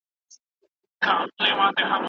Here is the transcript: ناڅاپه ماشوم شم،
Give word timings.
ناڅاپه 1.01 1.45
ماشوم 1.57 1.79
شم، 1.89 1.99